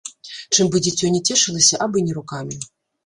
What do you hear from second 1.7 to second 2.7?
абы не рукамі.